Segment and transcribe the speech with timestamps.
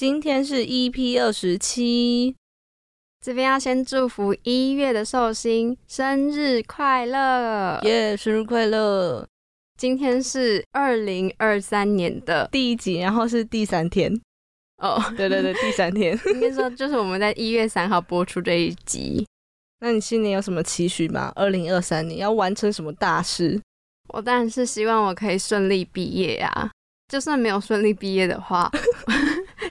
[0.00, 2.34] 今天是 EP 二十七，
[3.20, 7.78] 这边要先祝福一月的寿星生日快乐！
[7.82, 9.28] 耶，生日快乐！
[9.76, 14.10] 今天是二零二三年的第一集，然后是第三天。
[14.78, 16.18] 哦，对对对，第三天。
[16.32, 19.26] 应该说就是我们在一月三号播出这一集。
[19.80, 21.30] 那你新年有什么期许吗？
[21.36, 23.60] 二零二三年要完成什么大事？
[24.14, 26.70] 我当然是希望我可以顺利毕业啊！
[27.06, 28.70] 就算没有顺利毕业的话，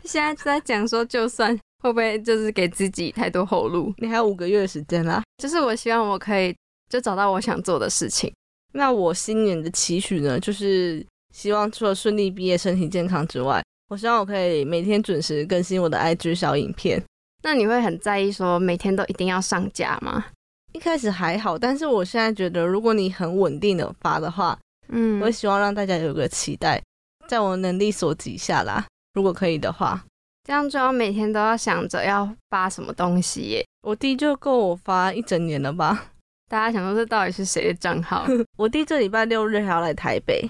[0.10, 3.94] 现在在讲说，就算 会不会就是给自己太多后路？
[4.00, 5.22] 你还有五个月的时间啦。
[5.38, 6.56] 就是我希望我可以
[6.90, 8.34] 就找到我想做的事情。
[8.74, 17.00] 那我新年的期许呢，就是希望除了顺利毕业、身体健康之外，我希望我可以每天准时更新我的 IG 小影片。
[17.44, 20.26] 那你会很在意说每天都一定要上架吗？
[20.74, 26.82] 一开始还好，但是我现在觉得，如果你很稳定的发的话，嗯，我希望让大家有个期待，
[27.28, 30.04] 在我能力所及下啦，如果可以的话，
[30.44, 33.66] 这样就要每天都要想着要发什么东西耶。
[33.82, 36.12] 我弟就够我发一整年了吧？
[36.50, 38.26] 大家想说这到底是谁的账号？
[38.58, 40.50] 我弟这礼拜六日还要来台北，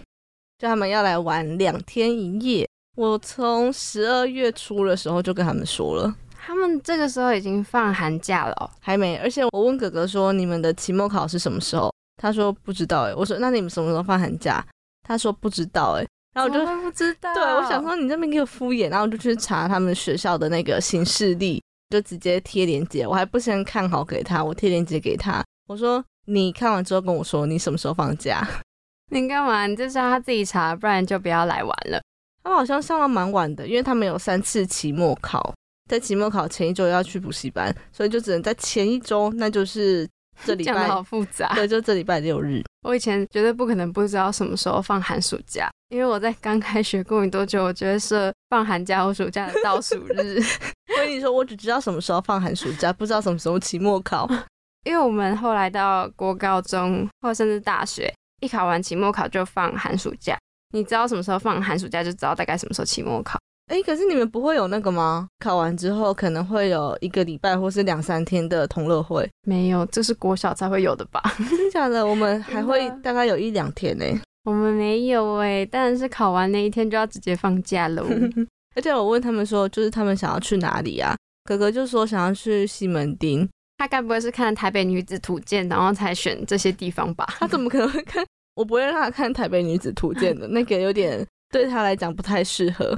[0.58, 2.67] 就他们要来玩两天一夜。
[2.95, 6.16] 我从十二月初的时候就跟他们说了。
[6.41, 9.17] 他们这个时候已经放寒假了，还没。
[9.17, 14.66] 而且我问哥哥说：“你们的期末考是什么时候？”他说：“不知道。”哎，我说：“那你们什么时候放寒假？”
[15.08, 16.08] 他说：“不知道。”哎，
[16.48, 17.34] 然后我就不知道。
[17.34, 23.06] 对，我想说你这边给我敷衍，然后我就去查他们学校的那个行事历，就直接贴链接。
[23.06, 25.44] 我还不先看好给他，我贴链接给他。
[25.68, 28.48] 我说：“你看完之后跟我说你什么时候放假。
[29.12, 29.68] ”你干嘛？
[29.68, 32.02] 你就叫他自己查，不然就不要来玩了。
[32.44, 35.53] 他们好像上了蛮晚的，因为他们有三次期末考。
[35.90, 40.08] 在期末考前一周要去补习班，所以就只能在前一周，那就是
[40.46, 40.88] 这礼拜。
[40.88, 41.52] 好复杂。
[41.56, 42.64] 对，就这礼拜六日。
[42.81, 50.41] 我以前绝对不可能不知道什么时候放寒暑假，因为我在刚开学过没多久，我觉得是放寒假或暑假的倒数日。
[50.95, 54.30] 我跟你说，我只知道什么时候放寒暑假，不知道什么时候期末考。
[54.85, 60.38] 因为我们后来到国高中或甚至大学，一考完期末考就放寒暑假。
[60.73, 63.38] 你知道什么时候放寒暑假，就知道大概什么时候期末考。
[63.69, 65.28] 哎，可是你们不会有那个吗？
[65.40, 69.30] 考完之后可能会有一个礼拜或是两三天的同乐会？
[69.44, 71.22] 没有，这是国小才会有的吧？
[71.72, 72.06] 假的？
[72.06, 74.06] 我们还会大概有一两天呢。
[74.44, 78.03] 我们没有哎，当然是考完那一天就要直接放假喽。
[78.75, 81.16] 而且我问他们说，就是他们想要去哪里啊？
[81.44, 83.47] 哥哥就说想要去西门町。
[83.78, 87.25] 他该不会是看《台北女子图鉴》然后才选这些地方吧？
[87.38, 88.25] 他怎么可能会看？
[88.56, 91.24] 我不会让他看《台北女子图鉴》的，那个有点。
[91.50, 92.98] 对他来讲不太适合。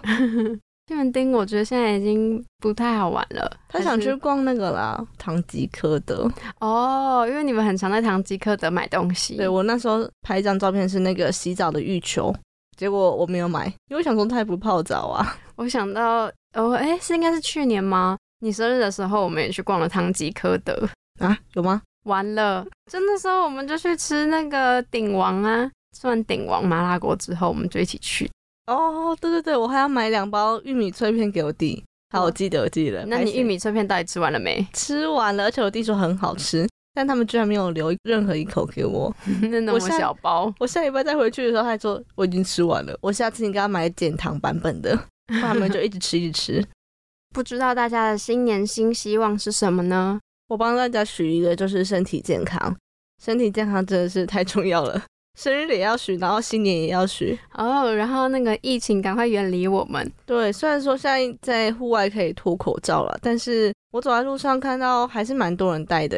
[0.88, 3.50] 西门町我觉得现在已经不太好玩了。
[3.70, 6.30] 他想去逛那个啦，唐吉诃德。
[6.60, 9.38] 哦，因为你们很常在唐吉诃德买东西。
[9.38, 12.36] 对我那时候拍一张照片是那个洗澡的浴球，
[12.78, 15.38] 结果我没有买，因为想说他也不泡澡啊。
[15.56, 18.18] 我想到哦，哎，是应该是去年吗？
[18.40, 20.90] 你生日的时候我们也去逛了唐吉诃德
[21.20, 21.38] 啊？
[21.54, 21.82] 有吗？
[22.04, 25.72] 完了，真的时候我们就去吃那个鼎王啊。
[25.98, 28.30] 吃完鼎王麻辣锅之后，我们就一起去。
[28.68, 31.84] 哦，对对对，我还要买两包玉米脆片给我弟。
[32.12, 33.06] 好，我记得，我记得。
[33.06, 34.66] 那你玉米脆片到底吃完了没？
[34.74, 39.14] 吃完了，而且我弟说很好吃，但他们居然没有留任何一口给我。
[39.42, 42.98] 那么小包，我下礼拜再回去的时候，他说我已经吃完了。
[43.02, 46.66] 我下次你给他买减糖版本的，他们就一直吃一直吃。
[47.34, 50.20] 不知道大家的新年新希望是什么呢？
[50.50, 52.76] 我帮大家许一个，就是身体健康。
[53.24, 55.02] 身体健康真的是太重要了。
[55.40, 57.94] 生日也要许，然后新年也要许哦。
[57.94, 60.12] 然后那个疫情赶快远离我们。
[60.26, 66.18] 对，虽然说现在在户外可以脱口罩了，但是我走在路上看到还是蛮多人戴的，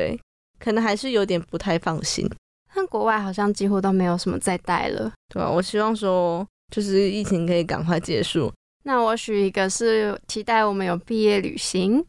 [0.60, 2.28] 可能还是有点不太放心。
[2.74, 5.12] 但国外好像几乎都没有什么再戴了。
[5.30, 8.52] 对啊，我希望说就是疫情可以赶快结束。
[8.84, 12.04] 那我许一个是期待我们有毕业旅行。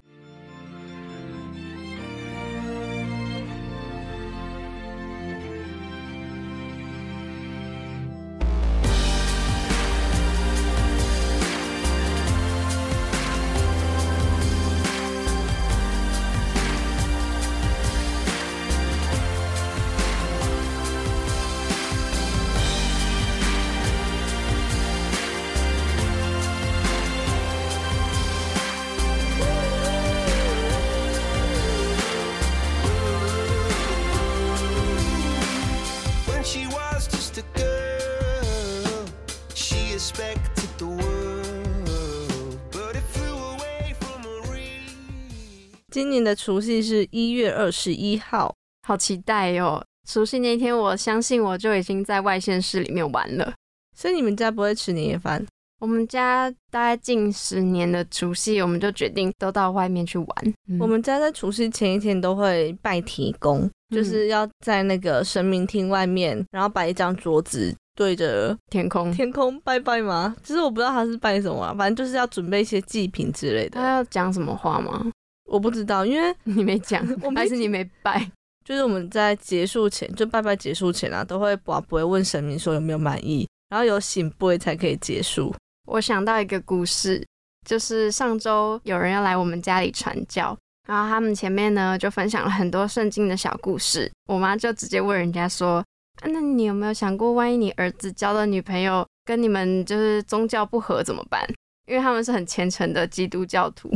[46.05, 48.55] 今年的除夕是一月二十一号，
[48.87, 49.83] 好期待哟！
[50.07, 53.55] 除夕那天，我相信我就已经在外县市里面玩了。
[53.97, 55.43] 所以你们家不会吃年夜饭？
[55.81, 60.29] 我们家大概近十年的除夕，我们就决定都到外面去玩。
[60.69, 70.37] 嗯我们家在除夕前一天都会拜提公，就是要在那个神明厅外面，然后摆一张桌子对着天空，天空拜拜吗？
[70.43, 73.81] 其实我不知道他是拜什么啊、反正就是要准备一些祭品之类的。
[73.81, 75.11] 他要讲什么话吗？
[75.55, 77.07] 我不知道，因为 你没讲
[77.37, 78.29] 还是你没拜？
[78.65, 85.55] 就是我们在结束前，就拜拜结束前啊，都会不不会问神明说有没有满意，然后有醒杯才可以结束。
[85.87, 87.25] 我想到一个故事，
[87.65, 90.59] 就是上周有人要来我们家里传教，
[90.89, 95.77] 然后他们前面呢就分享了很多圣经的小故事，我妈就直接问人家说
[96.21, 101.47] ：“啊，那你有没有想过，万一你儿子交的女朋友跟你们就是宗教不合怎么办？
[101.87, 103.91] 因为他们是很虔诚的基督教徒。”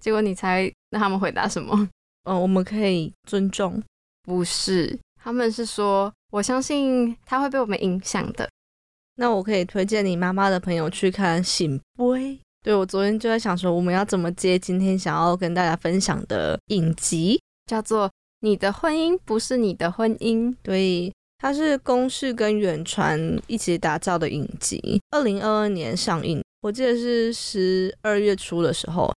[0.00, 1.88] 结果你猜那他们回答什么？
[2.24, 3.82] 嗯，我们可以尊重。
[4.22, 8.48] 不是，他们是说我相信他会被我们影响的。
[9.16, 12.04] 那我可以推荐你妈妈的朋友去看《醒杯》。
[12.62, 17.40] 对我昨天就在想说，我们要怎么接今天想要跟大家分享的影集。
[17.66, 18.10] 叫做
[18.40, 29.12] “你的婚姻不是你的婚姻对，它是公视跟远传一起打造的影集，二零二二年上映，我记得是十二月初的时候。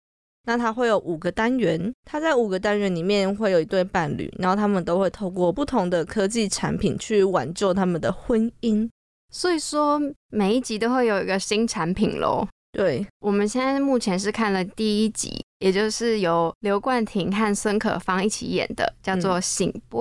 [0.45, 8.89] 那它会有五个单元，它在五个单元里面会有一对伴侣，然后他们都会透过不同的科技产品去挽救他们的婚姻。”，
[9.31, 10.01] 所以说
[10.31, 12.49] 每一集都会有一个新产品喽。
[12.73, 19.99] 对，我们现在目前是看了第一集，也就是由刘冠廷和孙可芳一起演的，叫做《醒杯》。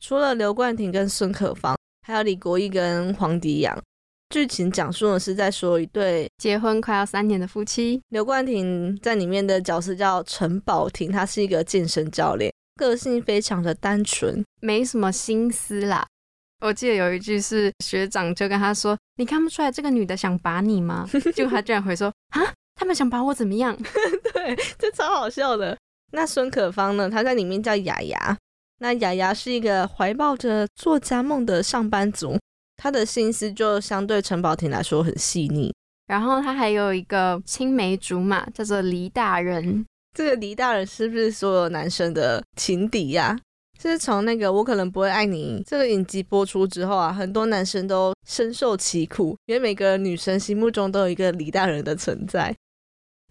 [0.00, 3.78] 除了刘冠廷跟孙可芳，还有李国毅跟黄迪阳。
[4.34, 14.44] 剧情讲述的是在说一对结婚快要三年的夫妻，刘冠廷在里面的角色叫陈宝婷，他是一个健身教练，个性非常的单纯。
[14.60, 16.04] 没什么心思啦。
[16.62, 22.42] 我记得有一句是学长就跟他说：“你看不出来这个女的想把你吗？” 结果他居然回说：“啊，
[22.74, 23.76] 他们想把我怎么样
[24.34, 25.78] 对，这超好笑的。
[26.10, 27.08] 那孙可芳呢？
[27.08, 28.36] 她在里面叫雅雅。
[28.80, 32.36] 那雅雅是一个怀抱着作家梦的上班族，
[32.76, 35.74] 她的心思就相对陈宝婷来说很细腻。？”
[36.06, 39.84] 然后他还有一个青梅竹马，叫做黎大人。
[40.14, 43.38] 这个黎大人是不是所有男生的情敌呀、
[43.80, 52.54] 是从那个我可能不会爱你这个影集播出之后啊，很多男生都深受其苦，因为每个女生心目中都有一个李大人的存在。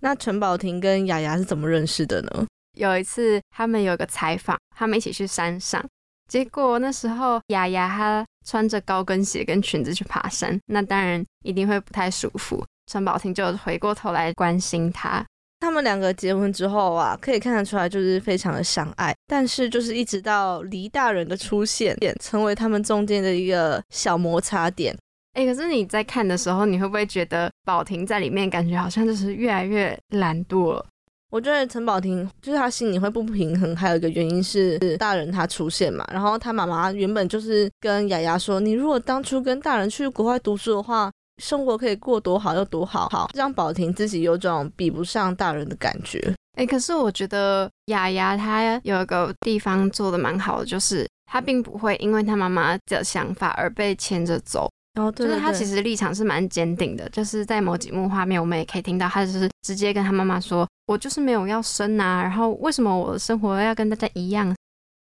[0.01, 2.45] 那陈宝婷跟雅雅是怎么认识的呢？
[2.75, 5.87] 有一次他们有个采访，他们一起去山上，
[6.27, 12.63] 结果那时候雅雅她穿着高跟鞋跟裙子去爬山，那当然一定会不太舒服。
[12.91, 15.25] 陈宝婷就回过头来关心他，
[15.61, 24.93] 他们两个结婚之后啊，可以看得出来就是非常的相爱，但是就是一直到黎大人的出现，成为他们中间的一个小摩擦点。
[25.33, 30.85] 哎，可是你在看的时候，你会不会觉得宝婷在里面感觉好像就是越来越懒惰了？
[31.33, 46.21] 我觉得陈宝婷就是她心里会不平衡，还有一个原因是大人他出现嘛，然后他妈妈原本就是跟雅雅说，你如果当初跟大人去国外读书的话，生活可以过多好就多好，好让宝婷自己有种比不上大人的感觉。
[46.55, 54.69] 哎，可是我觉得雅雅她有一个地方做的蛮好的，就是她并不会因为她妈妈的想法而被牵着走。
[54.93, 64.55] 然后对就是他其实立场是蛮坚定的，就是在某几幕画面，我们也可以听到他就是直接跟他妈妈说：“我就是没有要生啊，然后为什么我的生活要跟大家一样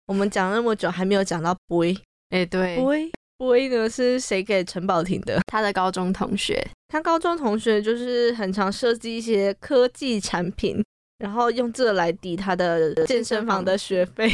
[0.08, 1.98] 我们讲那么久还没有讲到 boy？”
[2.32, 5.40] 哎，对，boy boy 呢是谁给陈宝婷的？
[5.48, 10.84] 他的高中同学，他高中同学就是很常设计一些科技产品，
[11.20, 14.30] 然后用这来抵他的健身房的学费。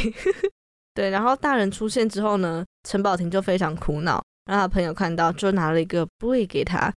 [0.94, 6.92] 对，然后大人出现之后呢，陈宝婷就非常苦恼，让他朋友看到，就拿了一个 boy 给他。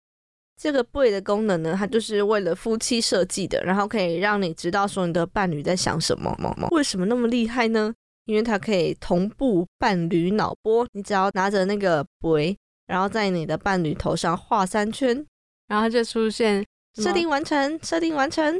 [0.60, 6.34] 这个 boy 的功能呢，它就是为了夫妻设计的，然后可以让你知道说你的伴侣在想什么。
[6.70, 7.92] 为什么那么厉害呢？
[8.24, 15.24] 因为它可以同步伴侣脑波，你只要拿着那个 boy，然后在你的伴侣头上画三圈，
[15.68, 18.58] 然后就出现设定完成，设定完成，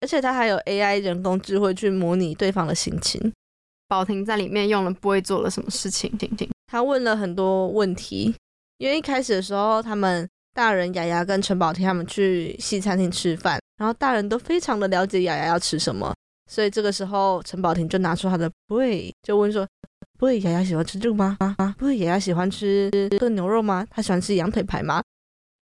[0.00, 3.32] 而且它还有 AI 人工智慧去模拟对方的心情。
[3.86, 6.48] 宝婷在里面用了 boy 做了什么事情，听听。
[6.74, 8.34] 他问了很多问题，
[8.78, 16.12] 因为一开始的时候，他们大人雅雅跟陈宝婷他们去西餐厅吃饭，然后大人都非常的了解雅雅要吃什么，
[16.50, 19.64] 所以这个时候陈宝婷就拿出她的 boy，就问说。
[20.18, 21.36] ：“boy，，雅雅喜欢吃这个吗？
[21.38, 22.90] 啊？boy，，雅雅喜欢吃
[23.20, 23.86] 炖牛肉吗？
[23.88, 25.00] 她喜欢吃羊腿排吗？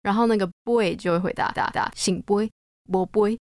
[0.01, 2.49] 然后那个 boy 就会回答答答醒 boy
[2.91, 3.37] 我 boy，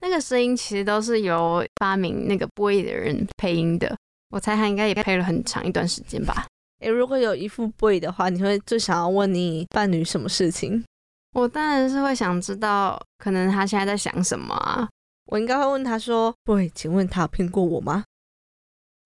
[0.00, 3.96] 那个声音其实都是由发明那个 boy 的人配音的，
[4.30, 6.46] 我猜他应该也配了很长一段时间吧。
[6.84, 10.84] 诶，如果有一副 boy 的话，你会最想要问你伴侣什么事情？
[11.32, 14.86] 我当然是会想知道，可能他现在在想什么啊？
[15.26, 18.04] 我应该会问他说：“对，请问他有骗过我吗？”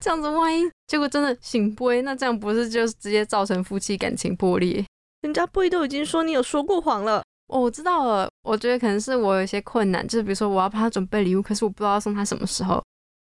[0.05, 1.93] 这样子，万一结果真的醒不？
[2.03, 4.85] 那这样不是就直接造成夫妻感情破裂？
[5.23, 7.23] 人家 boy 都已经说你有说过谎了。
[7.47, 8.29] 哦，我知道了。
[8.43, 12.83] 我觉得可能是我有一些困难，就是比如说我要帮他准备礼物，可是我不知道送他什么时候。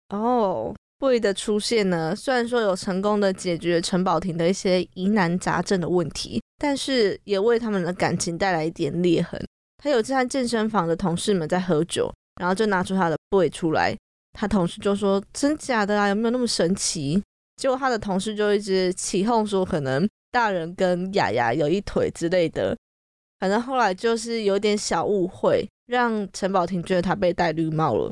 [0.09, 9.43] 哦，布伊的出现呢，虽然说有成功的解决陈宝婷的一些疑难杂症的问题，但是也为他们的感情带来一点裂痕。
[9.79, 13.97] 他有在健身房的同事们在喝酒，然后就拿出他的布伊出来，
[14.33, 16.07] 他同事就说：“真假的啊？
[16.07, 17.19] 有没有那么神奇？”
[17.57, 22.77] 结果他的同事就一直起哄说：“可能大人跟雅雅有一腿之类的。”
[23.41, 28.11] 反正后来就是有点小误会，让陈宝婷觉得他被戴绿帽了。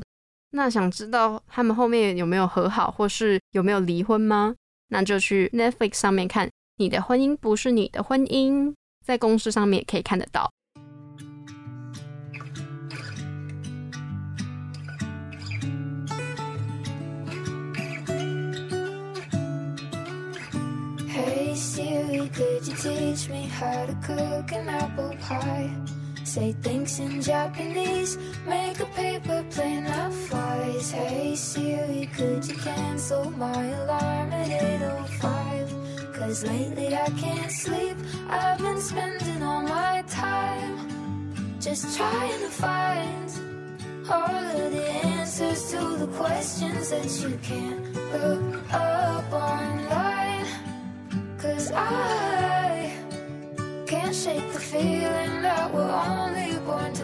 [0.52, 4.54] 那想知道他们后面有没有和好，或是有没有离婚吗？
[4.88, 8.66] 那就去 Netflix 上面看《你的婚姻不是你的婚姻》，
[9.06, 10.50] 在公司上面也可以看得到。
[21.06, 25.70] Hey Siri, could you teach me how to cook an apple pie?
[26.30, 30.92] Say thanks in Japanese, make a paper plane that flies.
[30.92, 34.46] Hey Siri, could you cancel my alarm at
[34.80, 36.14] 8.05?
[36.14, 37.96] Cause lately I can't sleep,
[38.28, 43.28] I've been spending all my time just trying to find
[44.08, 50.46] all of the answers to the questions that you can't look up online.
[51.38, 52.09] Cause I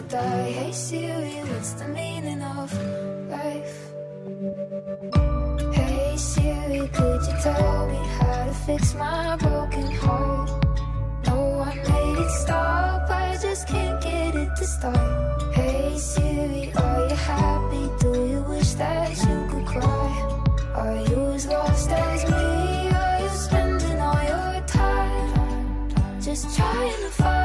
[0.07, 0.51] die.
[0.51, 2.71] Hey Siri, what's the meaning of
[3.29, 3.77] life?
[5.73, 10.49] Hey Siri, could you tell me how to fix my broken heart?
[11.25, 15.53] No, I made it stop, I just can't get it to start.
[15.53, 17.85] Hey Siri, are you happy?
[17.99, 20.43] Do you wish that you could cry?
[20.75, 22.89] Are you as lost as me?
[23.01, 25.89] Are you spending all your time
[26.21, 27.36] just trying to find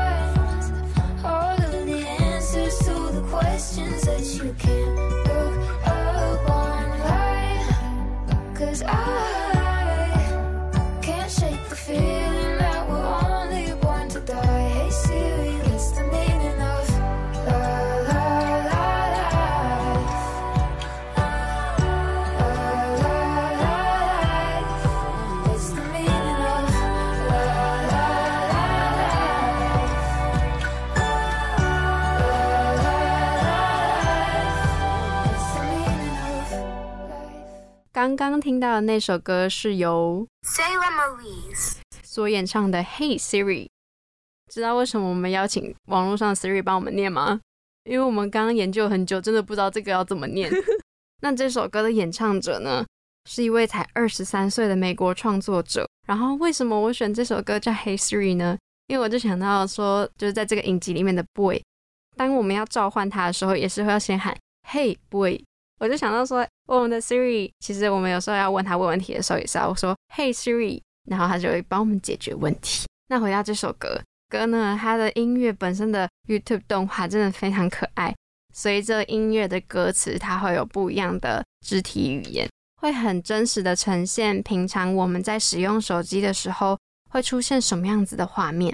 [4.63, 7.67] can't look up online?
[8.55, 9.32] Cause I
[38.03, 41.77] 刚刚听到的那首歌是由 Sailor Movies.
[42.03, 43.67] 所演唱的《Hey Siri》，
[44.53, 47.41] 知道为什么我们邀请网络上的 Siri 帮我们念吗？
[47.85, 50.51] 因为我们刚刚研究很久，真的不知道这个要怎么念。
[51.23, 52.85] 那这首歌的演唱者呢，
[53.31, 55.87] 是一位才二十三岁的美国创作者。
[56.09, 58.59] 然后为什么我选这首歌叫《Hey Siri》呢？
[58.89, 61.63] 因为我就想到说，就是在这个影集里面的 Boy，
[62.17, 64.37] 当我们要召唤他的时候，也是会要先喊
[64.69, 65.45] Hey Boy。
[65.83, 72.87] 我就想到说，我们的 Siri，其实我们有时候要问他问问题的时候，也是要说 Hey Siri，然后他就会帮我们解决问题。
[73.09, 78.15] 那回到这首歌，歌呢，它的音乐本身的 YouTube 动画真的非常可爱。
[78.55, 82.49] 随着音乐的歌词，它会有不一样的肢体语言，
[82.81, 86.79] 会很真实的呈现平常我们在使用手机的时候
[87.11, 88.73] 会出现什么样子的画面。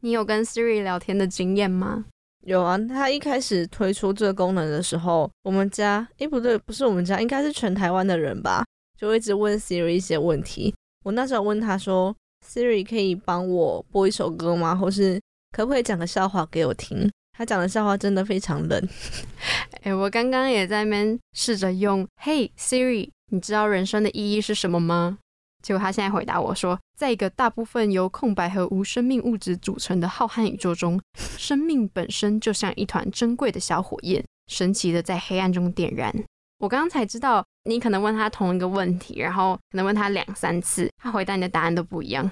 [0.00, 2.06] 你有跟 Siri 聊天的经验吗？
[2.46, 8.64] 有啊，他一开始推出这个功能的时候，我们家诶不对，不是我们家，应该是全台湾的人吧，
[8.96, 10.72] 就一直问 Siri 一些问题。
[11.04, 12.14] 我那时候问他说
[12.46, 14.76] ：“Siri 可以帮我播一首歌吗？
[14.76, 18.88] 或是可不可以讲个笑话给我听？”他讲的笑话真的非常冷。
[19.82, 25.18] 哎，我刚刚也在那边试着用 “Hey Siri”，你知道人生的意义是什么吗？
[25.66, 31.00] 结果他现在回答我说，在一个大部分由空白和无生命物质组成的浩瀚宇宙中，
[31.36, 36.14] 生命本身就像一团珍贵的小火焰，神奇的在黑暗中点燃。
[36.60, 42.30] 我刚刚才知道，你可能问他同一个问题，然后可能问他两三次，他回答你的答案都不一样。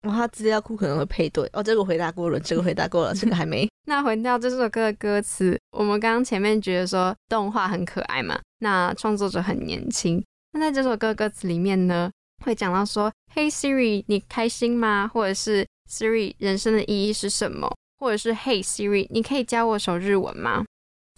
[0.00, 3.68] 然后他资料库可能会配对哦，这个回答过了，这个回答过了，这个还没。
[3.84, 10.24] 那回到这首歌的歌词，我们刚刚前面觉得说动画很可爱嘛，那创作者很年轻。
[10.52, 12.10] 那在这首歌歌词里面呢，
[12.42, 20.64] 会讲到说：“Hey Siri，你开心吗？”或者是 “Siri，人生的意义是什么？”或者是 “Hey Siri，你可以教我首日文吗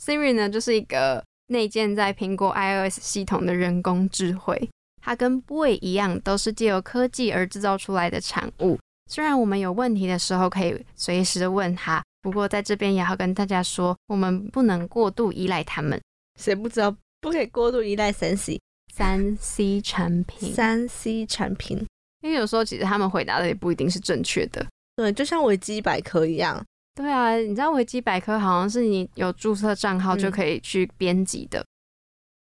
[0.00, 4.68] ？”Siri 呢，就是一个内建在苹果 iOS 系统的人工智慧，
[5.02, 8.78] 它跟 Boy 一样，都是借由科技而制造出来的产物。
[9.10, 16.00] 虽然我们有问题的时候可以随时的问他，不过在这边也要跟大家说，我们不能过度依赖他们。
[16.40, 18.58] 谁不知道不可以过度依赖三 C
[18.96, 21.84] 三 C 产品，三 C 产品？
[22.20, 24.64] 因为有时候其实他们回答的也不一定是正确的。
[24.94, 26.64] 对，就像维基百科一样。
[26.94, 31.66] 对啊，你知道维基百科好像是你有注册账号嗯就可以去编辑的。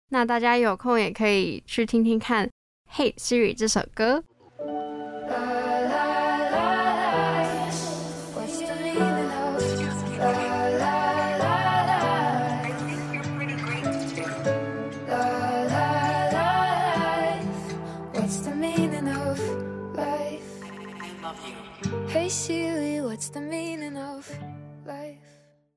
[0.10, 2.46] 那大家有空也可以去听听看
[2.94, 4.22] 《Hey Siri》这首歌。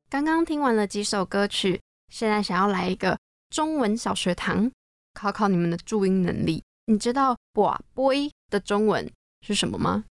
[0.08, 1.80] 刚刚听完了几首歌曲，
[2.12, 3.18] 现在想要来一个
[3.50, 4.70] 中文小学堂，
[5.14, 6.62] 考考你们的注音能力。
[6.86, 9.10] 你知道“寡杯”的中文
[9.44, 10.04] 是什么吗？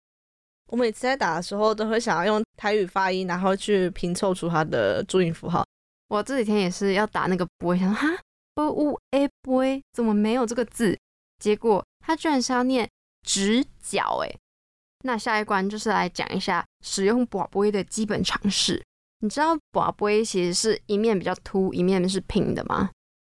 [0.67, 5.65] 我每次在打的时候，都会想要用台语发音，然后去拼凑出它的注音符号。
[6.09, 8.19] 我这几天也是要打那个““boy”，”，想说哈
[8.57, 10.99] “b u a 杯”怎么没有这个字？
[11.39, 12.91] 结果它居然是要念
[13.23, 14.35] “直角”哎。
[15.02, 18.82] 那下一关就是来讲一下使用“寡杯”的基本常识。
[19.21, 22.90] 你知道“寡杯”其实是一面比较凸，一面是平的吗？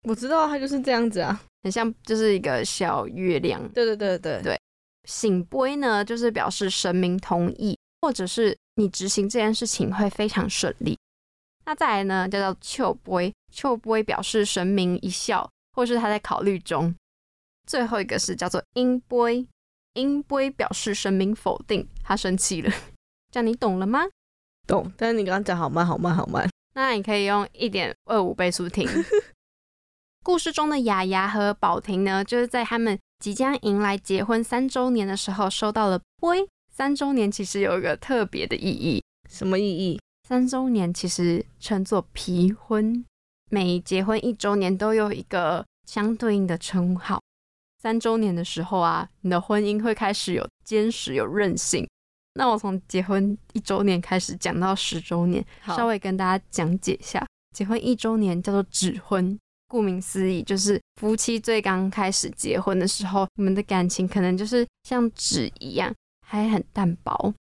[0.04, 1.40] 我知道它就是这样子啊。
[1.62, 3.61] 很像就是一个小月亮。
[3.70, 4.61] 对对对对对
[5.04, 10.96] 醒杯呢，就是表示神明同意，或者是你执行这件事情会非常顺利。
[11.64, 16.94] 那再来呢，叫做秋杯，秋杯表示神明一笑，或是他在考虑中。
[17.66, 19.44] 最后一个是叫做阴杯，
[19.97, 22.71] 阴杯表示神明否定，他生气了。
[23.33, 24.05] 这样你懂了吗？
[24.67, 24.93] 懂。
[24.97, 26.49] 但是你刚刚讲好慢好慢好慢。
[26.75, 28.87] 那你可以用一点二五倍速听。
[30.23, 36.49] 故事中的雅雅和宝婷呢，就是在他们即将迎来结婚三周年的时候，收到了杯。
[36.71, 39.99] 三周年其实有一个特别的意义，什么意义？
[40.29, 43.03] 三周年其实称作皮婚，
[43.50, 47.23] 每结婚一周年都有一个相对应的称号。
[47.87, 51.88] 三周年的时候啊，你的婚姻会开始有坚实、有韧性。
[52.35, 57.25] 那我从结婚一周年开始讲到十周年，稍微跟大家讲解一下。
[57.55, 65.94] 结婚一周年叫做指婚，顾名思义，就是夫妻最刚开始结婚的时候，你们的感情可能就是像纸一样，
[66.27, 67.33] 还很淡薄，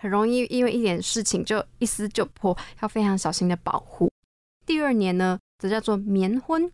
[0.00, 4.10] 很容易因为一点事情就一撕就破，要非常小心的保护。
[4.66, 6.68] 第二年呢，则叫做棉婚，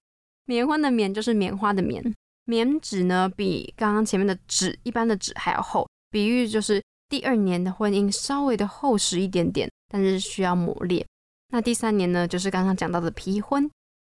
[0.46, 2.02] 棉婚的棉就是棉花的棉，
[2.48, 11.06] 棉纸呢比刚刚前面的纸一般的纸还要厚，比喻就是第二年的婚姻稍微的厚实一点点，但是需要磨练。
[11.50, 13.70] 那第三年呢，就是刚刚讲到的皮婚，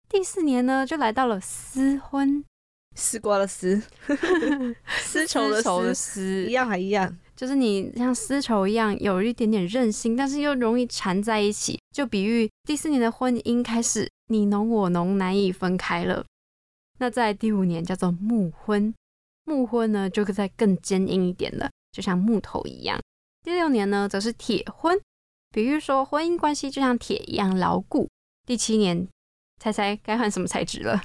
[0.07, 2.45] 第四年呢就来到了丝婚，
[2.95, 3.81] 丝瓜的丝，
[4.99, 7.17] 丝绸的绸的丝，丝一样还一样。
[7.35, 16.25] 就是你像丝绸一样有一点点韧性，但是又容易缠在一起，就比喻第四年的婚姻开始你侬我侬，难以分开了。
[16.99, 18.93] 那在第五年叫做木婚，
[19.45, 22.99] 木婚呢就再更坚硬一点了，就像木头一样。
[23.41, 24.99] 第六年呢则是铁婚，
[25.51, 28.07] 比喻说婚姻关系就像铁一样牢固。
[28.45, 29.07] 第七年，
[29.59, 31.03] 猜猜该换什么材质了？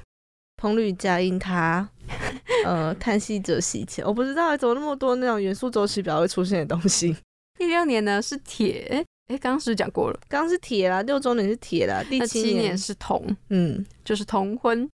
[0.57, 1.89] 铜铝加印它，
[2.65, 7.15] 呃，碳细锗锡铅，我不知道怎么那么多那种元素周期表会出现的东西。
[7.57, 10.19] 第六年呢是铁，哎，刚刚是讲过了？
[10.27, 13.25] 刚刚是铁啦，六周年是铁啦，第那七七年是铜。
[13.49, 14.89] 嗯，就是铜婚。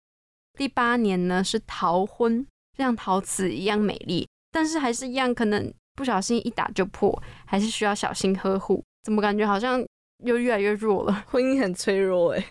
[0.61, 2.45] 第八年呢是逃婚，
[2.77, 8.83] 像陶瓷一样美丽，但是还是一样可能不小心一打就破，还是需要小心呵护。
[9.01, 9.83] 怎么感觉好像
[10.23, 11.11] 又越来越弱了？
[11.25, 12.45] 婚姻很脆弱哎、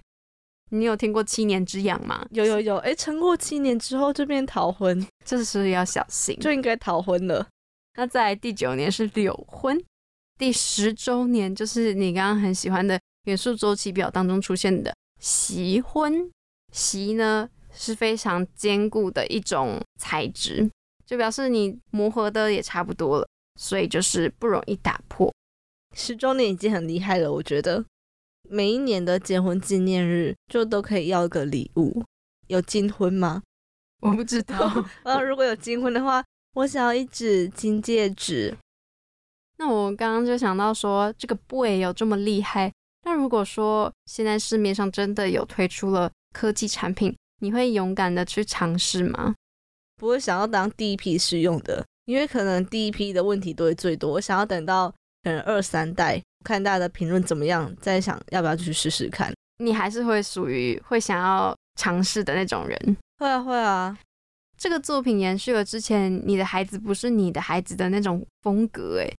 [0.71, 2.27] 你有听过七年之痒吗？
[2.33, 6.37] 有有有，哎、撑过七年之后就变逃婚，这时候要小心。
[6.41, 7.47] 就应该逃婚了。
[7.95, 9.81] 那在第九年是柳婚，
[10.37, 16.29] 第十周年就是你刚刚很喜欢的元素周期表当中出现的锡婚。
[16.73, 20.71] 席呢是非常坚固的一种材质，
[21.07, 23.29] 就表示你磨合的也差不多了，
[23.61, 25.33] 所以就是不容易打破。
[25.97, 27.85] 十周年已经很厉害了，我觉得。
[28.53, 32.03] 每一年的结婚纪念日就都可以要一个礼物，
[32.49, 33.43] 有金婚吗？
[34.03, 38.57] 我不知道， 呃，如果有金婚的话，我想要一指金戒指。
[39.59, 42.73] 那我刚刚就想到说，这个 boy 有这么厉害，
[43.05, 49.35] 那如果说现在市面上真的有推出了科技产品，你会勇敢的去尝试吗？
[49.97, 54.13] 不会想要当第一批试用的，因为可能第一批的问题都会最多。
[54.13, 54.89] 我想要等到
[55.23, 59.31] 可能二三代，看大家的评论怎么样，再想要不要去试试看。
[59.59, 62.97] 你还是会属于会想要尝试的那种人。
[63.19, 63.99] 会啊会啊，
[64.57, 69.15] 这个作品延续了之前“你的孩子不是你的孩子”的那种风格，诶，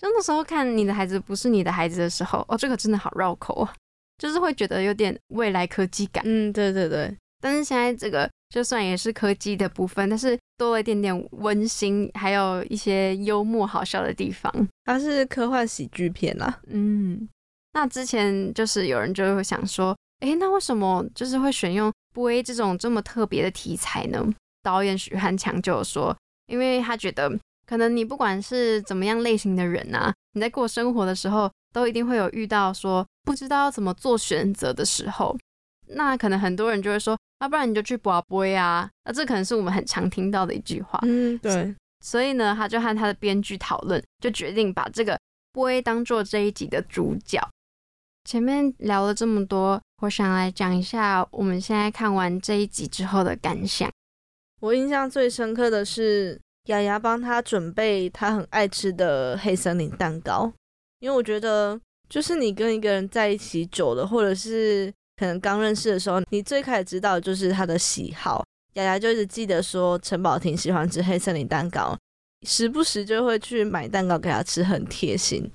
[0.00, 3.74] 就那时候看你的孩子不是你的孩子的时候，哦，这个真的好绕口啊，
[4.16, 6.24] 就是会觉得有点未来科技感。
[6.26, 7.14] 嗯，对对对。
[7.42, 14.50] 但是现在这个就算也是科技的部分，但是多了一点点温馨，还有一些幽默好笑的地方。
[14.84, 16.60] 它是科幻喜剧片啦。
[16.68, 17.28] 嗯，
[17.72, 24.24] 那之前就是有人就会想说，哎，那为什么就是会选用波 A 这种这么特别的题材呢？
[24.62, 35.36] 导演许汉强就说，因为他觉得可能你不管是怎么样类型的人啊，你在过生活的时候，都一定会有遇到说不知道怎么做选择的时候。
[35.94, 37.16] 那可能很多人就会说。
[37.40, 40.96] 要不然你就去拔杯啊，那这可能是我们很常听到的一句话。
[41.02, 41.74] 嗯，对。
[41.98, 45.18] 所以呢，他就和他的编剧讨论，就决定把这个
[45.52, 47.40] 杯当做这一集的主角。
[48.22, 53.90] 前面聊了这么多，我想来讲一下我们现在看完这一集之后的感想。
[54.60, 60.52] 我印象最深刻的是雅雅帮他准备他很爱吃的黑森林蛋糕，
[61.00, 64.94] 因为我觉得就是你跟一个人在一起久了，或者是。
[65.22, 68.44] 可能刚认识的时候，你最开始知道就是他的喜好。
[68.72, 71.96] 雅雅就一直记得说陈宝婷喜欢吃黑森林蛋糕，
[72.44, 75.48] 时不时就会去买蛋糕给他吃，很贴心，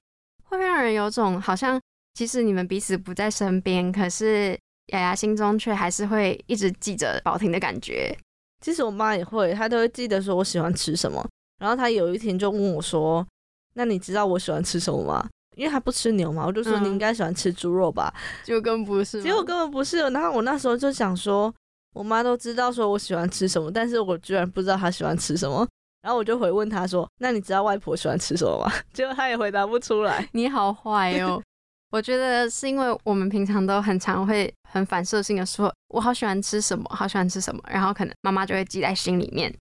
[0.45, 1.77] 会让人有种好像
[2.13, 4.57] 即使你们彼此不在身边，可是
[4.93, 8.17] 雅雅心中却还是会一直记着宝婷的感觉。
[8.63, 11.21] 其实我妈也会，她都会记得说我喜欢吃什么。
[11.59, 13.27] 然后她有一天就问我说
[13.75, 15.27] ：“那你知道我喜欢吃什么吗？”
[15.57, 18.13] 因为他不吃牛嘛，我就说你应该喜欢吃猪肉吧，
[18.45, 19.97] 结果根本不是，结果根本不是。
[20.09, 21.53] 然后我那时候就想说，
[21.95, 25.67] 我妈都知道说我喜欢吃什么，但是我居然不知道她喜欢吃什么。
[26.03, 30.29] 然后我就回问她说：“那你知道外婆喜欢吃什么吗？” 结果她也回答不出来。
[30.31, 31.41] 你好坏哦！
[31.89, 39.53] 我觉得是因为我们平常都很常会很反射性的说，我好喜欢吃什么，好喜欢吃什么，然后可能妈妈就会记在心里面。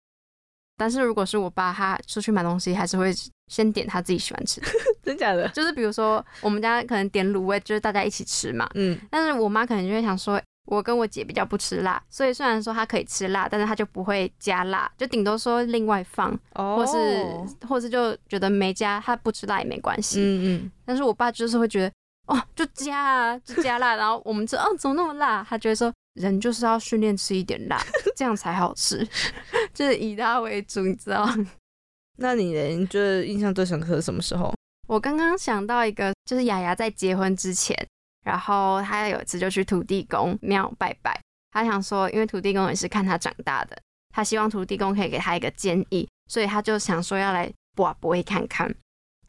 [0.76, 3.12] 但是如果是我爸，他出去买东西还是会
[3.48, 4.66] 先点他自己喜欢吃的，
[5.02, 5.48] 真假的？
[5.48, 8.68] 就是比如说我们家可能点卤味，就是大家一起吃嘛。
[8.74, 8.98] 嗯。
[9.10, 20.20] 但是我妈可能就会想说，我跟我姐比较不吃辣，所以虽然说她可以吃辣，但是她就不会加辣，就顶多说另外放，哦或是或是就觉得没加，她不吃辣也没关系。
[20.20, 20.72] 嗯嗯。
[20.84, 21.92] 但是我爸就是会觉得，
[22.26, 25.44] 哦，就加啊，就加辣，然后我们吃，哦，怎么那么辣？
[25.48, 25.92] 他就会说。
[26.16, 27.78] 人就是要训练吃一点辣，
[28.16, 29.06] 这样才好吃，
[29.74, 31.28] 就是以辣为主，你知道？
[32.16, 32.62] 那你呢？
[32.68, 34.50] 你觉得印象最深刻是什么时候？
[34.88, 37.76] 我刚刚想到一个，就是雅雅在结婚之前，
[38.24, 43.76] 然后她有一次就去土地公庙拜拜，她想说，因为土地公也是看她长大的，
[44.14, 48.74] 她希望土地公可以给她一个建议，所以她就想说要来拔不会看看。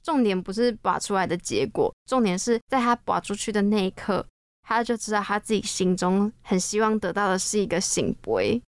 [0.07, 4.25] 重点不是拔出来的结果，重点是在他拔出去的那一刻。
[4.65, 8.61] 他就知道他自己心中很希望得到的是一个醒杯。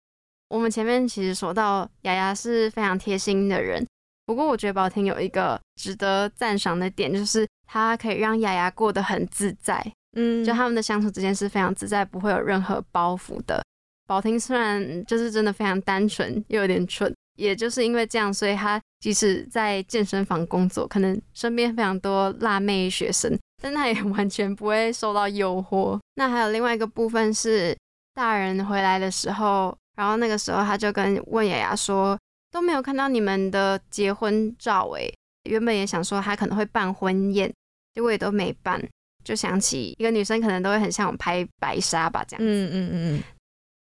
[0.49, 3.87] 我们前面其实说到雅雅是非常贴心的人，
[4.25, 9.81] 不过我觉得宝婷有一个值得赞赏的点，就是他可以让雅雅过得很自在。
[10.17, 13.63] 嗯，就他们的相处之间是非常自在，不会有任何包袱的。
[14.05, 23.37] 宝婷虽然就是真的非常单纯，又有点蠢，也就是因为这样，所以他即使在健身房工作，可能身边非常多辣妹学生。
[23.61, 25.99] 但他也 完全不会受到诱惑。
[26.15, 27.75] 那还有另外一个部分是，
[28.13, 32.17] 大人回来的时候，然后那个时候他就跟问雅雅说，
[32.51, 35.13] 都没有看到你们的结婚照诶。
[35.49, 37.51] 原本也想说他可能会办婚宴，
[37.93, 38.81] 结果也都没办。
[39.23, 42.45] 就想起一个女生可能都会很像我拍白纱吧，这样。
[42.45, 43.23] 嗯嗯嗯。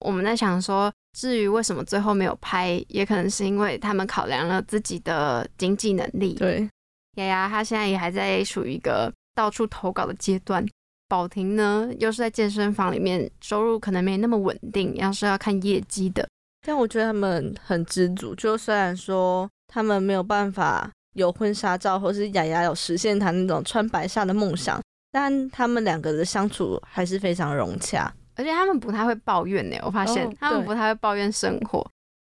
[0.05, 6.35] 我们在想说，至于为什么最后没有拍，也可能是因为他们考量了自己的经济能力。
[6.35, 6.69] 对，
[7.17, 9.13] 雅雅她现在也还在处于一个。
[9.35, 10.63] 到处投稿的阶段，
[11.09, 16.29] 宝婷呢又是在健身房里面，收入可能没那么稳定，要是要看业绩的。
[16.67, 24.79] 但我觉得他们很知足，就虽然说他们没有办法有婚纱照，或是雅雅有实现她那种穿白纱的梦想，
[25.11, 29.77] 但他们两个的相处还是非常融洽，而且他们不太会抱怨呢。
[29.83, 31.87] 我发现他们不太会抱怨生活，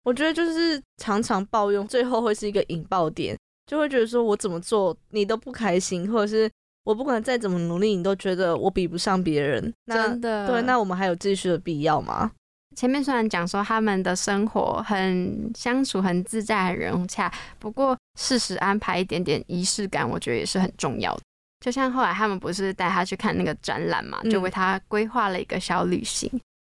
[0.03, 6.49] 我觉得就是常常抱怨，最后会是一个引爆点，就会觉得说我怎么做你都不开心，或者是。
[6.85, 10.47] 我不管再怎么努力，你都觉得我比不上别人，真的。
[10.47, 12.31] 对，那我们还有继续的必要吗？
[12.75, 21.21] 前面虽然讲说他们的生活很相处很自在、很融洽，不过适时安排一点点仪式感，我觉得也是很重要的。
[21.59, 26.29] 就像后来他们不是带他去看那个展览嘛，就为他规划了一个小旅行。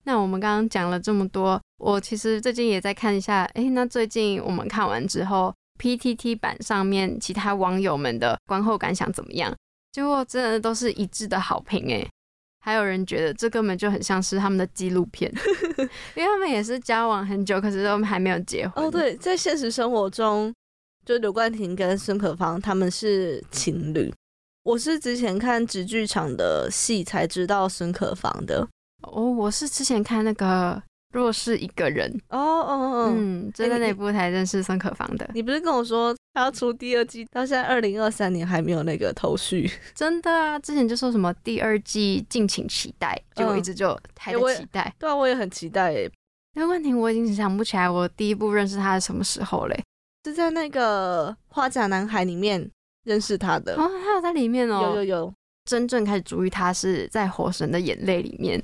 [0.05, 9.55] 那我们刚刚讲了这么多，我其实最近也在看一下，哎，那最近我们看完之后，PTT 版上面其他网友们的观后感想怎么样？
[9.93, 12.05] 结果真的都是一致的好评哎，
[12.61, 15.33] 还有人觉得这根本就很像是他们的纪录片，
[16.17, 18.85] 因为他们也是交往很久，可是都还没有结婚。
[18.85, 20.53] 哦，对，在现实生活中，
[21.07, 24.13] 就刘冠廷跟孙可芳他们是情侣。
[24.65, 28.67] 我是之前看直剧场的戏才知道孙可芳的。
[29.03, 30.75] 哦，我是之前看那个
[31.13, 35.29] 《若是一个人》哦哦哦，嗯，就在那部才认识孙可芳的。
[35.35, 39.69] 你不是跟我说他要出第二季，到现在二零二三年还没有那个头绪？
[39.97, 44.95] 真的啊，之前就说什么第二季敬请期待，结果一直就还在期待。
[45.01, 46.09] 对啊，我也很期待诶。
[46.55, 49.83] 刘冠廷，我已经想不起来我第一部认识他是什么时候嘞？
[50.25, 52.71] 是在那个《花甲男孩》里面
[53.05, 53.75] 认识他的。
[53.75, 54.83] 哦，他有在里面哦。
[54.83, 55.35] 有有有。
[55.65, 58.61] 真正开始注意他是在《火神的眼泪》里面。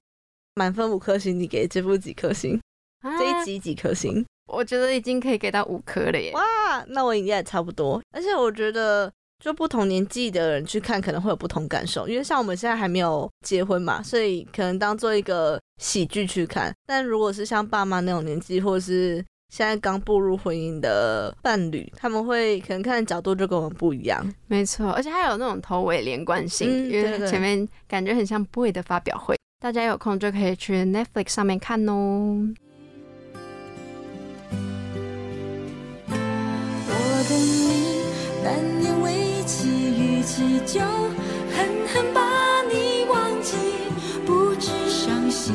[0.55, 2.61] 满分五颗星，你给这部几颗星？
[3.01, 4.27] 这一集几颗星？
[4.53, 6.33] 我觉得已经可以给到五颗了耶！
[6.33, 8.03] 哇，那我应该也差不多。
[8.11, 9.12] 而且我觉得，
[9.44, 12.09] 就不同年纪的人去看，可能会有不同感受。
[12.09, 16.74] 因为像我们现在还没有结婚嘛，所以可能当做一个喜剧去看。
[16.87, 24.22] 但如果是像爸妈那种年纪，或者是现在刚步入婚姻的伴侣，他们会可能看的角度就跟我们不一样。
[24.46, 29.37] 没错，而且还有那种头尾连贯性，因为前面感觉很像 boy 的发表会。
[29.61, 32.46] 大家有空就可以去 Netflix 上面看哦。
[36.90, 38.02] 我等你，
[38.44, 39.66] 难言为期，
[39.98, 43.56] 逾期就狠狠把你忘记，
[44.26, 45.54] 不知伤心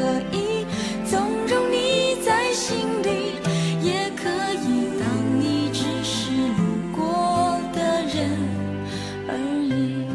[0.00, 0.04] 我
[4.16, 4.28] 可
[4.64, 4.64] 以
[4.98, 5.06] 当
[5.40, 6.60] 你只是路
[6.94, 8.16] 过的人
[9.28, 9.30] 而
[9.64, 10.06] 已。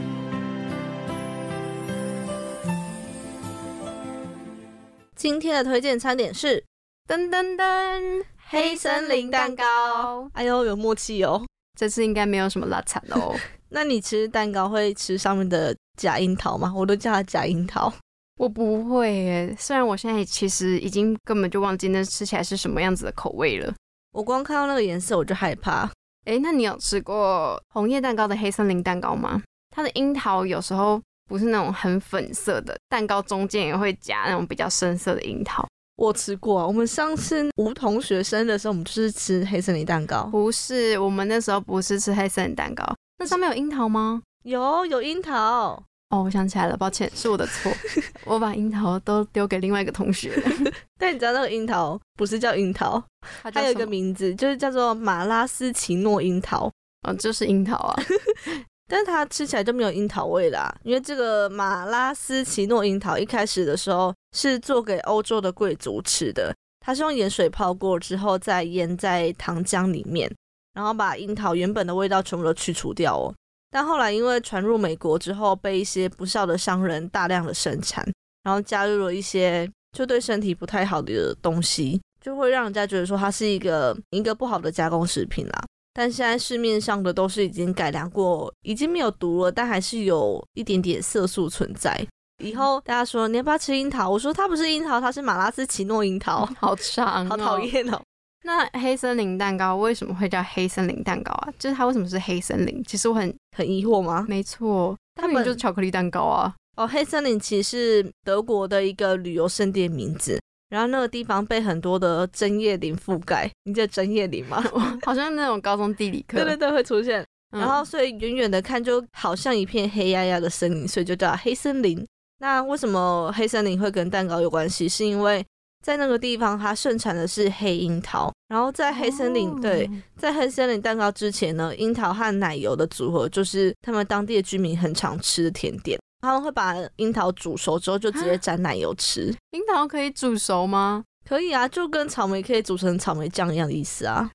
[5.16, 6.64] 今天的推荐餐点是
[7.08, 10.30] 噔噔噔黑森林蛋糕。
[10.34, 11.46] 哎呦，有默契哦！
[11.78, 13.36] 这次应该没有什么拉惨哦。
[13.70, 16.72] 那你吃蛋糕会吃上面的假樱桃吗？
[16.76, 17.92] 我都叫它假樱桃。
[18.38, 23.74] 我不会耶，虽然我现在其实已经根本就忘记那吃起来是什么样子的口味了。
[24.12, 25.90] 我光看到那个颜色我就害怕。
[26.26, 29.42] 哎，那你有吃过红叶蛋糕的黑森林蛋糕吗？
[29.76, 31.02] 它的樱桃有时候。
[31.30, 35.66] 不是那种很粉色的蛋糕，中间也会夹那种比较深色的樱桃。
[35.96, 40.26] 我吃过啊，我们上次吴同学生的时候，我们就是吃黑森林蛋糕。
[40.26, 42.84] 不是，我们那时候不是吃黑森林蛋糕，
[43.18, 44.22] 那上面有樱桃吗？
[44.44, 45.82] 有，有樱桃。
[46.14, 47.72] 哦，我想起来了，抱歉，是我的错，
[48.26, 50.32] 我把樱桃都丢给另外一个同学。
[51.00, 53.04] 但你知道那个樱桃不是叫樱桃，
[53.52, 56.72] 它有一个名字，就是叫做马拉斯奇诺樱桃。
[57.08, 58.00] 哦，就是樱桃啊。
[58.88, 70.32] 但是它吃起来就没有樱桃味啦，因为这个马拉斯奇诺樱桃一开始的时候是做给欧洲的贵族吃的，它是用盐水泡过之后再腌在糖浆里面，
[70.76, 73.34] 然后把樱桃原本的味道全部都去除掉哦。
[73.74, 78.08] 但后来因为传入美国之后，被一些不孝的商人大量的生产，
[78.44, 85.64] 然后加入了一些就对身体不太好的东西，就会让人家觉得说它是一个一个不好的加工食品啦。
[85.92, 92.08] 但现在市面上的都是已经改良过，已经没有毒了，但还是有一点点色素存在。
[92.44, 94.08] 以后大家说你要不要吃樱桃？
[94.08, 96.48] 我说它不是樱桃，它是马拉斯奇诺樱桃。
[96.60, 98.00] 好长，好讨厌哦。
[98.44, 101.50] 那黑森林蛋糕为什么会叫黑森林蛋糕啊？
[101.58, 102.84] 就是它为什么是黑森林？
[102.86, 104.26] 其实我很很疑惑吗？
[104.28, 106.54] 没错，它们就是巧克力蛋糕啊。
[106.76, 110.40] 哦，黑森林其实是德国的一个旅游胜地名字。
[110.70, 114.60] 然后那个地方被很多的针叶林覆盖，你记得针叶林吗？
[115.06, 117.24] 好像那种高中地理课，对对对，会出现。
[117.52, 122.04] 然后所以远远的看就好像一片黑压压的森林，所以就叫黑森林。
[122.40, 124.90] 那为什么黑森林会跟蛋糕有关系？
[124.90, 125.46] 是因为
[125.84, 136.00] 在那个地方它盛产的是黑樱桃，然后在黑森林对，在黑森林蛋糕之前呢，樱桃和奶油的组合就是他们当地的居民很常吃的甜点。
[136.22, 139.36] 他们会把樱桃煮熟之后就直接沾奶油吃。
[139.52, 141.04] 樱桃可以煮熟吗？
[141.28, 144.32] 可以啊，就跟草莓可以煮成草莓酱一样的意思啊。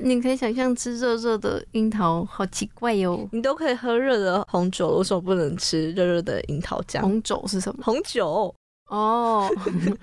[0.00, 3.28] 你可以想象吃热热的樱桃，好奇怪哟。
[3.30, 7.00] 你都可以喝热的红酒，为什么不能吃热热的樱桃酱？
[7.00, 7.82] 红酒是什么？
[7.84, 8.52] 红酒
[8.88, 9.48] 哦。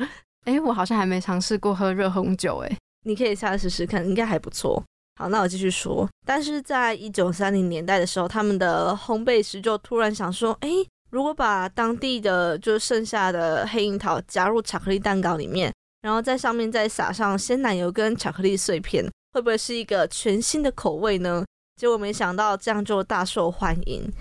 [0.47, 4.81] 哎，我好像还没尝试过喝热红酒，哎，你可以下次试试看，应该还不错。
[5.19, 6.10] 好，那我继续说。
[6.25, 10.69] 但是在一九三零年代的时候，他们的烘焙师就突然想说，哎。
[11.10, 21.45] 如果把当地的就剩下的黑樱桃加入巧克力蛋糕里面，然后在上面再撒上鲜奶油跟巧克力碎片，会不会是一个全新的口味呢？
[21.77, 24.12] 结果没想到这样就大受欢迎，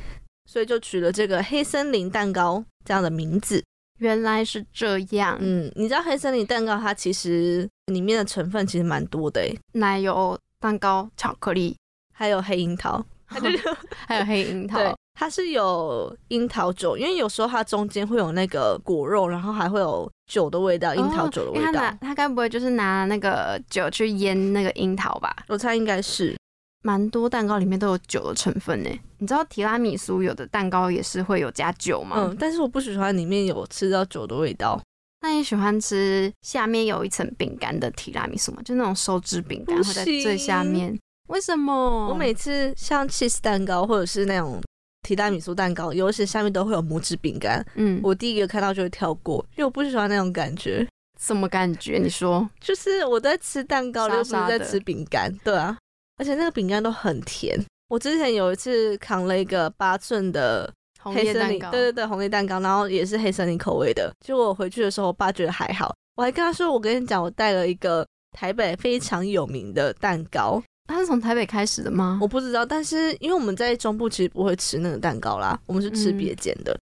[0.48, 3.64] 所以就取了这个黑森林蛋糕这样的名字。
[3.98, 11.76] 原来是这样，嗯，你知道黑森林蛋糕它其实里面的成分其实蛮多的诶，奶油、蛋糕、巧克力，
[12.14, 13.04] 还有黑樱桃。
[14.06, 21.64] 还有黑樱桃，对，它是有樱桃酒，因为有时候它中间会有那个果肉，然后还会有酒的味道，樱桃酒的味道。
[21.64, 25.34] 哦因为他拿他该不会就是拿那个酒去腌那个樱桃吧？
[25.48, 26.36] 我猜应该是，
[26.86, 28.88] 蛮多蛋糕里面都有酒的成分呢。
[29.18, 32.16] 你知道提拉米苏有的蛋糕也是会有加酒吗？
[32.20, 34.80] 嗯，但是我不喜欢里面有吃到酒的味道。
[35.20, 38.62] 那你喜欢吃下面有一层饼干的提拉米苏吗？
[38.64, 40.96] 就那种手指饼干不会在最下面。
[41.28, 42.08] 为什么？
[42.08, 44.62] 我每次像 cheese 蛋糕或者是那种
[45.02, 50.86] 提拉米苏蛋糕，尤其下面都会有拇指饼干，嗯，我第一个看到就会跳过，因为我不喜欢那种感觉。
[51.18, 51.98] 什么感觉？
[51.98, 55.76] 你说就是我在吃蛋糕，又不是在吃饼干，对啊，
[56.16, 57.58] 而且那个饼干都很甜。
[57.88, 64.12] 我之前有一次扛了一个八寸的红黑森林，叶蛋糕，对对对，红叶蛋糕，然后也是黑森林口味的。
[64.24, 70.62] 结果我回去的时候，我爸觉得还好，我还跟他说：“我跟你讲，我带了一个台北非常有名的蛋糕。
[70.88, 72.18] 它是从台北开始的吗？
[72.20, 76.76] 我不知道，但是因为我们在中部其实不会吃那个蛋糕啦，我们是吃嗯别间的。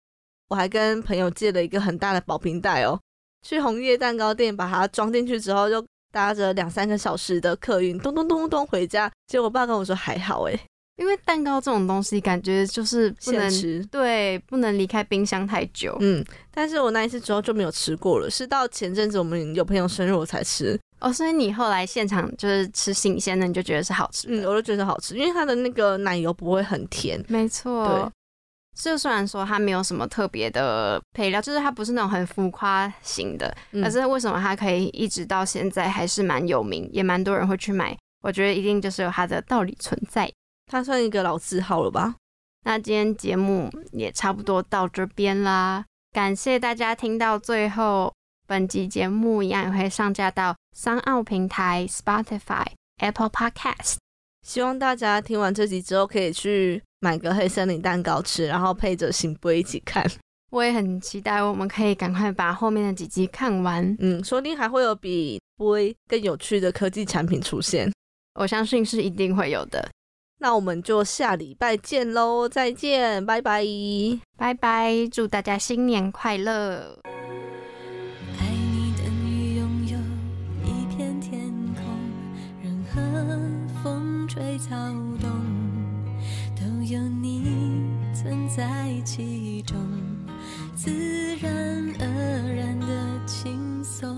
[0.50, 3.00] 我还跟朋友借了一个很大的保平袋哦，
[3.46, 9.12] 去红叶蛋糕店把它装进去之后，就搭着两三个小时的客运，咚咚咚咚咚回家。
[9.26, 10.58] 结果我爸跟我说还好诶，
[10.98, 13.86] 因为蛋糕这种东西，感觉就是不能现吃。
[13.92, 15.98] 对，不能离开冰箱太久。
[16.02, 16.24] 嗯，
[16.54, 20.80] 但是我那一次之后就没有吃过了，是到前阵子我们有朋友生日我才吃。
[21.00, 24.44] 哦，所以你后来现场就是吃新鲜的，你就觉得是好吃的。
[24.44, 27.20] 嗯，我就觉得好吃，因为它的那个奶油不会很甜。
[27.28, 27.88] 没错。
[27.88, 28.12] 对。
[28.76, 37.98] 就虽然说它没有什么特别的配料，就是它不是那种很浮夸型的，嗯可是为什么它可以一直到现在还是蛮有名，也蛮多人会去买？
[38.22, 40.32] 我觉得一定就是有它的道理存在。
[40.72, 42.16] 它算一个老字号了吧？
[42.66, 48.14] 那今天节目也差不多到这边啦，感谢大家听到最后。
[48.46, 52.66] 本集节目一样也会上架到商奥平台、Spotify、
[52.98, 53.96] Apple Podcast。
[54.46, 60.10] 希望大家听完这集之后，可以去买个黑森林蛋糕吃，然后配着醒波一起看。
[60.52, 63.94] 我也很期待，我们可以赶快把后面的几集看完。
[64.00, 67.92] 嗯，说不定还会有比波更有趣的科技产品出现。
[68.40, 69.86] 我相信是一定会有的。
[70.40, 73.66] 那我们就下礼拜见喽，再见，拜拜。
[74.38, 76.98] 拜拜，祝大家新年快乐！
[78.40, 79.98] 爱你等于拥有
[80.66, 81.84] 一片天空，
[82.62, 84.70] 任何风吹草
[85.20, 85.28] 动，都
[86.94, 87.42] 有你
[88.14, 89.76] 存在其中，
[90.76, 90.92] 自
[91.38, 91.52] 然
[92.00, 94.16] 而然的轻松，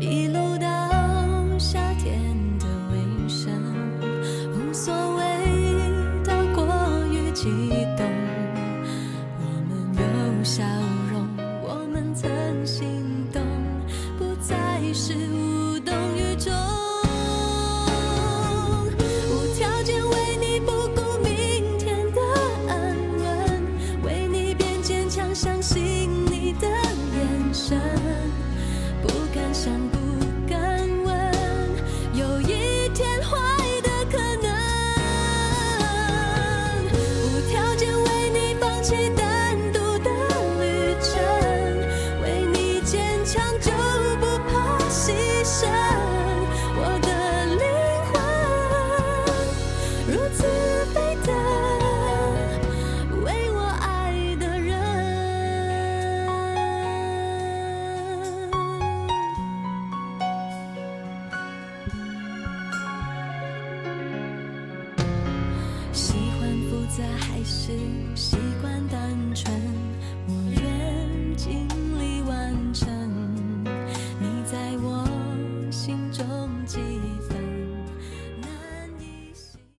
[0.00, 2.16] 一路到夏天
[2.60, 3.52] 的尾声，
[4.52, 5.22] 无所谓
[6.22, 6.64] 到过
[7.08, 7.50] 于激
[7.96, 8.06] 动。
[9.40, 9.92] 我们
[10.38, 10.62] 又笑